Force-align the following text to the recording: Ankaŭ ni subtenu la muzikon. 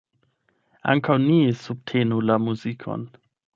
Ankaŭ 0.93 1.17
ni 1.27 1.37
subtenu 1.65 2.19
la 2.31 2.41
muzikon. 2.49 3.07